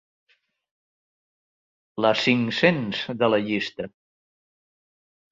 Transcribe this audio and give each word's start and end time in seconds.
La 2.05 2.11
cinc-cents 2.21 3.01
de 3.19 3.29
la 3.33 3.39
llista. 3.49 3.87